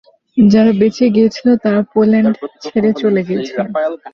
যারা 0.37 0.71
বেঁচে 0.79 1.05
গিয়েছিল 1.15 1.47
তারা 1.63 1.79
পোল্যান্ড 1.93 2.33
ছেড়ে 2.63 2.91
চলে 3.01 3.21
গিয়েছিল। 3.27 3.57